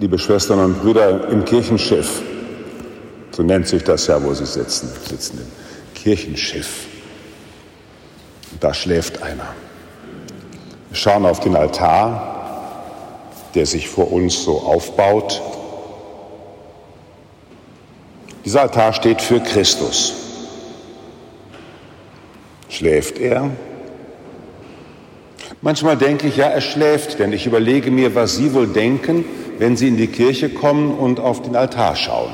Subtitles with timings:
[0.00, 2.22] liebe Schwestern und Brüder, im Kirchenschiff,
[3.32, 6.86] so nennt sich das ja, wo Sie sitzen, sitzen im Kirchenschiff.
[8.58, 9.54] Da schläft einer.
[10.88, 12.82] Wir schauen auf den Altar,
[13.54, 15.40] der sich vor uns so aufbaut.
[18.46, 20.14] Dieser Altar steht für Christus.
[22.70, 23.50] Schläft er?
[25.60, 29.26] Manchmal denke ich, ja, er schläft, denn ich überlege mir, was Sie wohl denken,
[29.60, 32.32] wenn Sie in die Kirche kommen und auf den Altar schauen.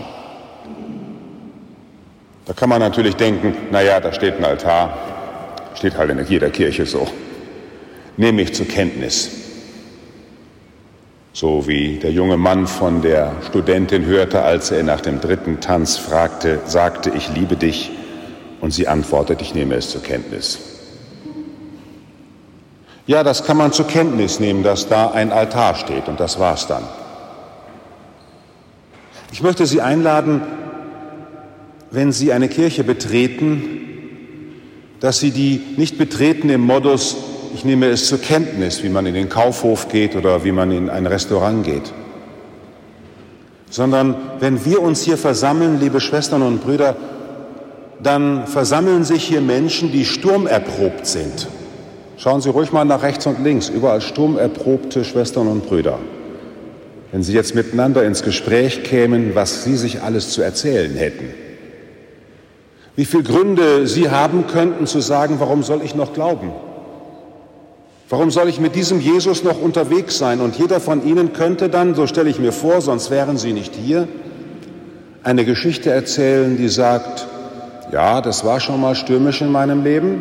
[2.45, 4.97] Da kann man natürlich denken, na ja, da steht ein Altar,
[5.75, 7.09] steht halt in jeder Kirche so.
[8.16, 9.29] Nehme ich zur Kenntnis.
[11.33, 15.97] So wie der junge Mann von der Studentin hörte, als er nach dem dritten Tanz
[15.97, 17.91] fragte, sagte, ich liebe dich,
[18.61, 20.61] und sie antwortet, ich nehme es zur Kenntnis.
[23.09, 26.69] Ja, das kann man zur Kenntnis nehmen, dass da ein Altar steht, und das war's
[26.69, 26.85] dann.
[29.37, 30.40] Ich möchte Sie einladen,
[31.90, 33.60] wenn Sie eine Kirche betreten,
[35.01, 37.18] dass Sie die nicht betreten im Modus,
[37.54, 40.88] ich nehme es zur Kenntnis, wie man in den Kaufhof geht oder wie man in
[40.88, 41.92] ein Restaurant geht,
[43.68, 46.96] sondern wenn wir uns hier versammeln, liebe Schwestern und Brüder,
[48.02, 51.48] dann versammeln sich hier Menschen, die sturmerprobt sind.
[52.16, 55.98] Schauen Sie ruhig mal nach rechts und links, überall sturmerprobte Schwestern und Brüder.
[57.17, 61.33] Wenn Sie jetzt miteinander ins Gespräch kämen, was Sie sich alles zu erzählen hätten.
[62.95, 66.53] Wie viele Gründe Sie haben könnten zu sagen, warum soll ich noch glauben?
[68.11, 70.43] Warum soll ich mit diesem Jesus noch unterwegs sein?
[70.43, 73.75] Und jeder von Ihnen könnte dann, so stelle ich mir vor, sonst wären Sie nicht
[73.75, 74.06] hier,
[75.22, 77.28] eine Geschichte erzählen, die sagt,
[77.93, 80.21] ja, das war schon mal stürmisch in meinem Leben,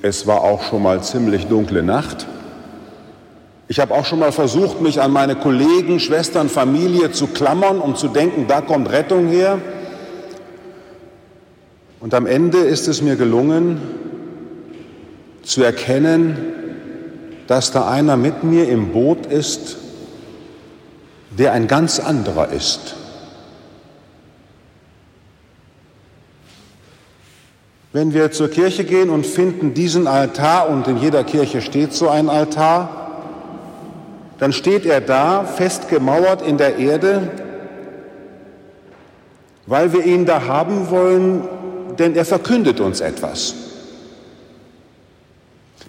[0.00, 2.26] es war auch schon mal ziemlich dunkle Nacht,
[3.68, 7.96] ich habe auch schon mal versucht, mich an meine Kollegen, Schwestern, Familie zu klammern, um
[7.96, 9.58] zu denken, da kommt Rettung her.
[12.00, 13.80] Und am Ende ist es mir gelungen,
[15.42, 16.38] zu erkennen,
[17.46, 19.76] dass da einer mit mir im Boot ist,
[21.30, 22.94] der ein ganz anderer ist.
[27.92, 32.08] Wenn wir zur Kirche gehen und finden diesen Altar, und in jeder Kirche steht so
[32.08, 32.97] ein Altar,
[34.38, 37.30] dann steht er da, festgemauert in der Erde,
[39.66, 41.42] weil wir ihn da haben wollen,
[41.98, 43.54] denn er verkündet uns etwas.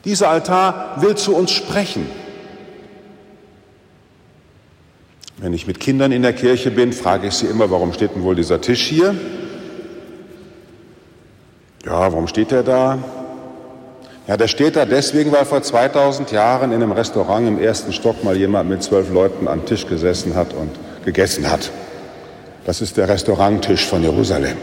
[0.06, 2.08] Dieser Altar will zu uns sprechen.
[5.38, 8.24] Wenn ich mit Kindern in der Kirche bin, frage ich sie immer, warum steht denn
[8.24, 9.16] wohl dieser Tisch hier?
[11.86, 12.98] Ja, warum steht er da?
[14.30, 18.24] Ja, der steht da deswegen, weil vor 2000 Jahren in einem Restaurant im ersten Stock
[18.24, 20.70] mal jemand mit zwölf Leuten am Tisch gesessen hat und
[21.04, 21.72] gegessen hat.
[22.64, 24.56] Das ist der Restauranttisch von Jerusalem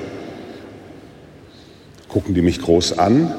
[2.16, 3.34] gucken die mich groß an.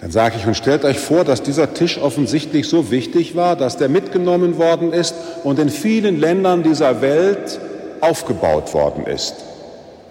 [0.00, 3.78] Dann sage ich, und stellt euch vor, dass dieser Tisch offensichtlich so wichtig war, dass
[3.78, 7.58] der mitgenommen worden ist und in vielen Ländern dieser Welt
[8.00, 9.34] aufgebaut worden ist.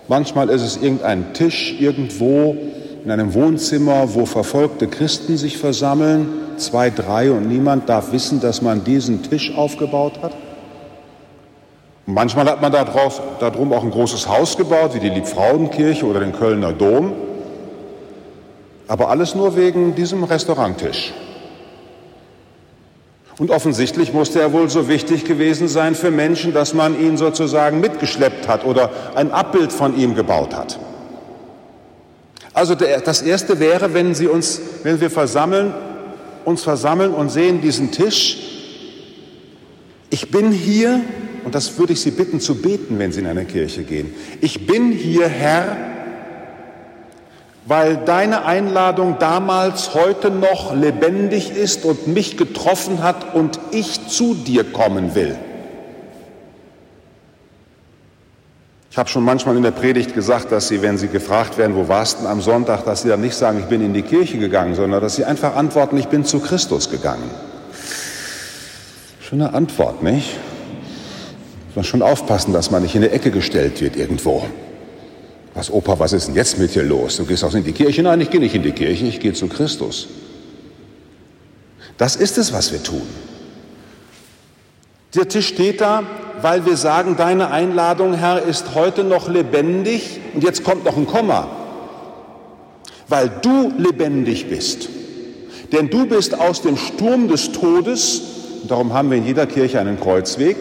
[0.09, 2.58] Manchmal ist es irgendein Tisch irgendwo
[3.03, 8.62] in einem Wohnzimmer, wo verfolgte Christen sich versammeln, zwei, drei und niemand darf wissen, dass
[8.62, 10.34] man diesen Tisch aufgebaut hat.
[12.06, 16.19] Und manchmal hat man daraus, darum auch ein großes Haus gebaut, wie die Liebfrauenkirche oder
[16.19, 17.13] den Kölner Dom.
[18.88, 21.13] Aber alles nur wegen diesem Restauranttisch.
[23.40, 27.79] Und offensichtlich musste er wohl so wichtig gewesen sein für Menschen, dass man ihn sozusagen
[27.79, 30.78] mitgeschleppt hat oder ein Abbild von ihm gebaut hat.
[32.53, 35.73] Also das erste wäre, wenn Sie uns, wenn wir versammeln,
[36.44, 38.38] uns versammeln und sehen diesen Tisch.
[40.09, 41.01] Ich bin hier
[41.45, 44.13] und das würde ich Sie bitten zu beten, wenn Sie in eine Kirche gehen.
[44.41, 45.78] Ich bin hier, Herr,
[47.66, 54.34] weil deine Einladung damals heute noch lebendig ist und mich getroffen hat und ich zu
[54.34, 55.37] dir kommen will.
[58.91, 61.88] Ich habe schon manchmal in der Predigt gesagt, dass Sie, wenn Sie gefragt werden, wo
[61.88, 64.76] warst du am Sonntag, dass Sie dann nicht sagen, ich bin in die Kirche gegangen,
[64.76, 67.32] sondern dass Sie einfach antworten, ich bin zu Christus gegangen.
[69.22, 70.35] Schöne Antwort, nicht?
[71.67, 74.46] Muss man schon aufpassen, dass man nicht in eine Ecke gestellt wird irgendwo.
[75.53, 77.16] Was, Opa, was ist denn jetzt mit dir los?
[77.16, 78.03] Du gehst auch in die Kirche?
[78.03, 80.09] Nein, ich gehe nicht in die Kirche, ich gehe zu Christus.
[81.97, 83.03] Das ist es, was wir tun.
[85.16, 86.03] Der Tisch steht da,
[86.41, 90.20] weil wir sagen, deine Einladung, Herr, ist heute noch lebendig.
[90.34, 91.47] Und jetzt kommt noch ein Komma.
[93.08, 94.90] Weil du lebendig bist.
[95.72, 98.22] Denn du bist aus dem Sturm des Todes
[98.67, 100.58] darum haben wir in jeder Kirche einen Kreuzweg.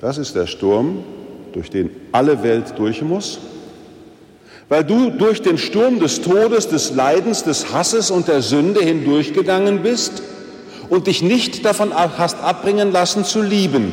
[0.00, 1.04] Das ist der Sturm,
[1.52, 3.38] durch den alle Welt durch muss.
[4.68, 9.82] Weil du durch den Sturm des Todes, des Leidens, des Hasses und der Sünde hindurchgegangen
[9.82, 10.22] bist
[10.88, 13.92] und dich nicht davon hast abbringen lassen zu lieben.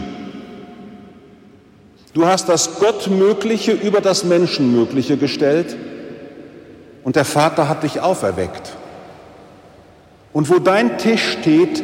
[2.18, 5.78] Du hast das Gottmögliche über das Menschenmögliche gestellt
[7.04, 8.74] und der Vater hat dich auferweckt.
[10.34, 11.84] Und wo dein Tisch steht,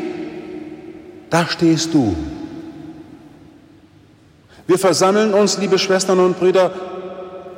[1.30, 2.16] da stehst du.
[4.66, 6.72] Wir versammeln uns, liebe Schwestern und Brüder,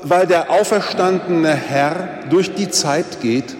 [0.03, 3.55] weil der auferstandene Herr durch die Zeit geht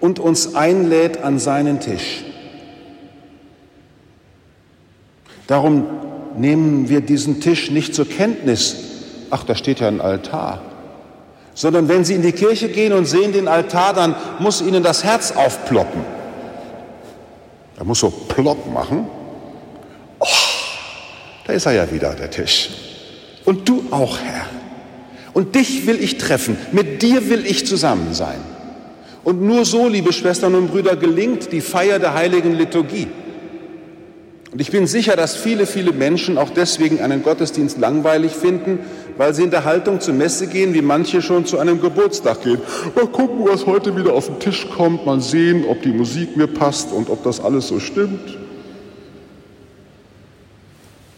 [0.00, 2.24] und uns einlädt an seinen Tisch.
[5.46, 6.01] Darum
[6.38, 8.76] nehmen wir diesen Tisch nicht zur Kenntnis,
[9.30, 10.62] ach, da steht ja ein Altar,
[11.54, 15.04] sondern wenn Sie in die Kirche gehen und sehen den Altar, dann muss Ihnen das
[15.04, 16.02] Herz aufploppen.
[17.78, 19.06] Er muss so plopp machen.
[20.18, 20.26] Oh,
[21.46, 22.70] da ist er ja wieder, der Tisch.
[23.44, 24.46] Und du auch, Herr.
[25.32, 28.38] Und dich will ich treffen, mit dir will ich zusammen sein.
[29.24, 33.08] Und nur so, liebe Schwestern und Brüder, gelingt die Feier der heiligen Liturgie.
[34.52, 38.80] Und ich bin sicher, dass viele, viele Menschen auch deswegen einen Gottesdienst langweilig finden,
[39.16, 42.60] weil sie in der Haltung zur Messe gehen, wie manche schon zu einem Geburtstag gehen.
[42.94, 46.48] Mal gucken, was heute wieder auf den Tisch kommt, mal sehen, ob die Musik mir
[46.48, 48.38] passt und ob das alles so stimmt.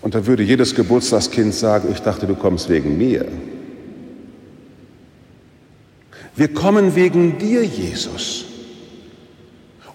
[0.00, 3.26] Und da würde jedes Geburtstagskind sagen, ich dachte, du kommst wegen mir.
[6.36, 8.44] Wir kommen wegen dir, Jesus.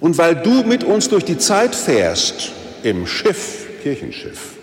[0.02, 2.54] Und weil du mit uns durch die Zeit fährst,
[2.84, 4.56] im Schiff, Kirchenschiff,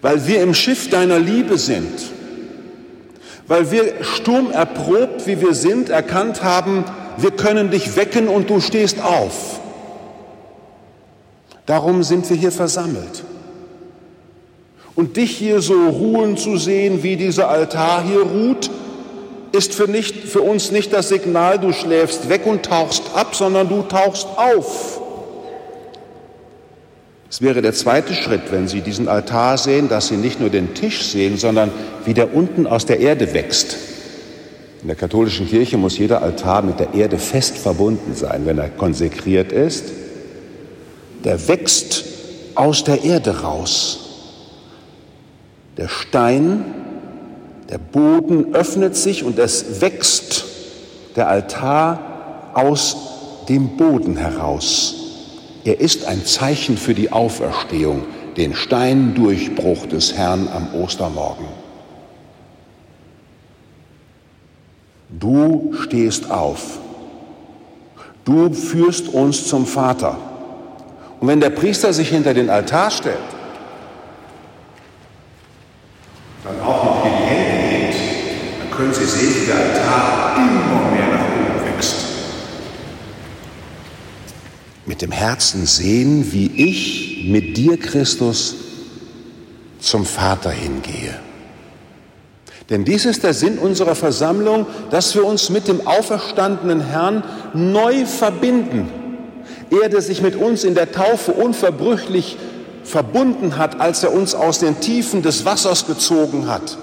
[0.00, 2.12] weil wir im Schiff deiner Liebe sind,
[3.46, 6.84] weil wir sturmerprobt, wie wir sind, erkannt haben,
[7.18, 9.60] wir können dich wecken und du stehst auf.
[11.64, 13.24] Darum sind wir hier versammelt.
[14.94, 18.70] Und dich hier so ruhen zu sehen, wie dieser Altar hier ruht,
[19.52, 23.68] ist für, nicht, für uns nicht das Signal, du schläfst weg und tauchst ab, sondern
[23.68, 24.95] du tauchst auf.
[27.36, 30.72] Es wäre der zweite Schritt, wenn Sie diesen Altar sehen, dass Sie nicht nur den
[30.72, 31.70] Tisch sehen, sondern
[32.06, 33.76] wie der unten aus der Erde wächst.
[34.80, 38.70] In der katholischen Kirche muss jeder Altar mit der Erde fest verbunden sein, wenn er
[38.70, 39.84] konsekriert ist.
[41.24, 42.04] Der wächst
[42.54, 43.98] aus der Erde raus.
[45.76, 46.64] Der Stein,
[47.68, 50.46] der Boden öffnet sich und es wächst
[51.16, 52.96] der Altar aus
[53.50, 55.05] dem Boden heraus.
[55.66, 58.04] Er ist ein Zeichen für die Auferstehung,
[58.36, 61.48] den Steindurchbruch des Herrn am Ostermorgen.
[65.10, 66.78] Du stehst auf.
[68.24, 70.16] Du führst uns zum Vater.
[71.18, 73.18] Und wenn der Priester sich hinter den Altar stellt,
[76.44, 77.96] dann auch noch in die Hände hebt,
[78.60, 81.25] dann können Sie sehen, wie der Altar immer mehr nach
[84.86, 88.54] mit dem Herzen sehen, wie ich mit dir, Christus,
[89.80, 91.14] zum Vater hingehe.
[92.70, 97.22] Denn dies ist der Sinn unserer Versammlung, dass wir uns mit dem auferstandenen Herrn
[97.54, 98.88] neu verbinden.
[99.70, 102.36] Er, der sich mit uns in der Taufe unverbrüchlich
[102.82, 106.78] verbunden hat, als er uns aus den Tiefen des Wassers gezogen hat,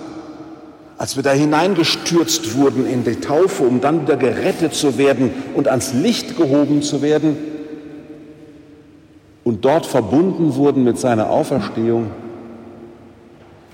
[0.97, 5.67] als wir da hineingestürzt wurden in die Taufe, um dann wieder gerettet zu werden und
[5.67, 7.37] ans Licht gehoben zu werden,
[9.43, 12.11] und dort verbunden wurden mit seiner Auferstehung,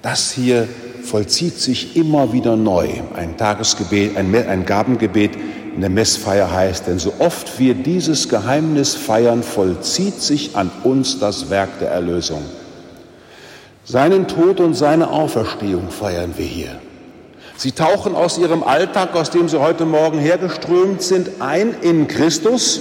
[0.01, 0.67] das hier
[1.03, 2.88] vollzieht sich immer wieder neu.
[3.15, 5.31] Ein Tagesgebet, ein, ein Gabengebet
[5.75, 11.19] in der Messfeier heißt, denn so oft wir dieses Geheimnis feiern, vollzieht sich an uns
[11.19, 12.41] das Werk der Erlösung.
[13.85, 16.79] Seinen Tod und seine Auferstehung feiern wir hier.
[17.57, 22.79] Sie tauchen aus ihrem Alltag, aus dem sie heute Morgen hergeströmt sind, ein in Christus,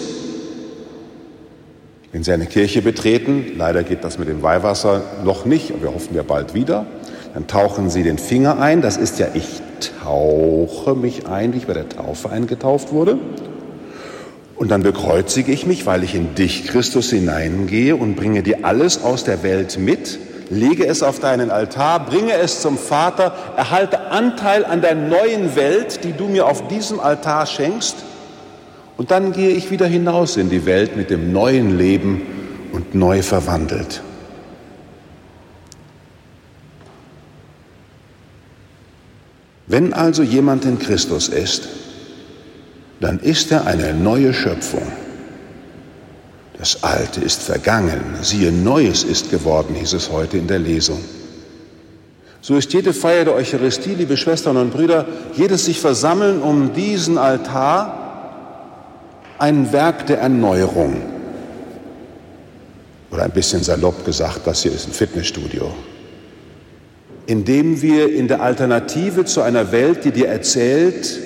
[2.13, 5.95] wenn Sie eine Kirche betreten, leider geht das mit dem Weihwasser noch nicht, aber wir
[5.95, 6.87] hoffen ja bald wieder,
[7.35, 8.81] dann tauchen Sie den Finger ein.
[8.81, 9.61] Das ist ja, ich
[10.03, 13.19] tauche mich ein, wie ich bei der Taufe eingetauft wurde.
[14.57, 19.05] Und dann bekreuzige ich mich, weil ich in dich, Christus, hineingehe und bringe dir alles
[19.05, 20.19] aus der Welt mit,
[20.51, 26.03] lege es auf deinen Altar, bringe es zum Vater, erhalte Anteil an der neuen Welt,
[26.05, 27.97] die du mir auf diesem Altar schenkst
[28.99, 32.23] und dann gehe ich wieder hinaus in die Welt mit dem neuen Leben
[32.73, 34.03] und neu verwandelt.
[39.69, 41.69] Wenn also jemand in Christus ist,
[43.01, 44.91] dann ist er eine neue Schöpfung.
[46.59, 50.99] Das Alte ist vergangen, siehe, Neues ist geworden, hieß es heute in der Lesung.
[52.41, 57.17] So ist jede Feier der Eucharistie, liebe Schwestern und Brüder, jedes sich versammeln um diesen
[57.17, 58.08] Altar
[59.39, 60.97] ein Werk der Erneuerung.
[63.11, 65.73] Oder ein bisschen salopp gesagt, das hier ist ein Fitnessstudio.
[67.27, 71.19] Indem wir in der Alternative zu einer Welt, die dir erzählt,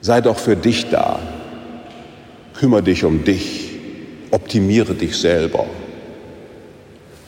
[0.00, 1.18] sei doch für dich da,
[2.58, 3.70] kümmere dich um dich,
[4.30, 5.66] optimiere dich selber.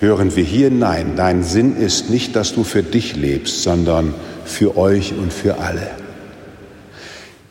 [0.00, 4.76] Hören wir hier, nein, dein Sinn ist nicht, dass du für dich lebst, sondern für
[4.76, 5.90] euch und für alle.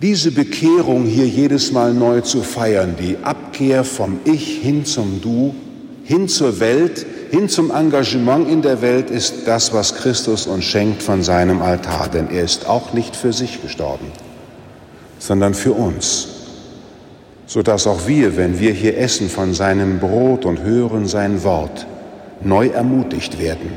[0.01, 5.55] Diese Bekehrung hier jedes Mal neu zu feiern, die Abkehr vom Ich hin zum Du,
[6.03, 11.01] hin zur Welt, hin zum Engagement in der Welt, ist das, was Christus uns schenkt
[11.01, 12.09] von seinem Altar.
[12.09, 14.05] Denn er ist auch nicht für sich gestorben,
[15.19, 16.27] sondern für uns
[17.47, 21.87] sodass auch wir, wenn wir hier essen von seinem Brot und hören sein Wort,
[22.43, 23.71] neu ermutigt werden,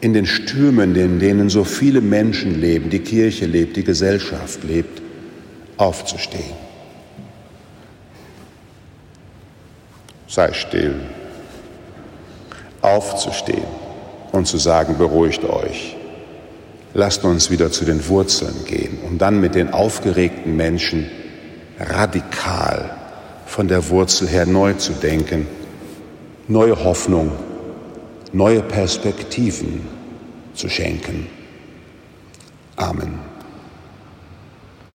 [0.00, 5.02] in den Stürmen, in denen so viele Menschen leben, die Kirche lebt, die Gesellschaft lebt,
[5.76, 6.54] aufzustehen.
[10.26, 11.00] Sei still,
[12.82, 13.66] aufzustehen
[14.32, 15.96] und zu sagen, beruhigt euch.
[16.92, 21.10] Lasst uns wieder zu den Wurzeln gehen und dann mit den aufgeregten Menschen
[21.78, 22.96] radikal
[23.46, 25.46] von der Wurzel her neu zu denken,
[26.48, 27.32] neue Hoffnung,
[28.32, 29.86] neue Perspektiven
[30.54, 31.26] zu schenken.
[32.76, 33.33] Amen.